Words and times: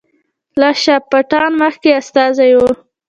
لال 0.59 0.75
شاه 0.83 1.01
پټان 1.09 1.51
مخکې 1.63 1.89
استازی 2.01 2.51
وو. 2.57 2.69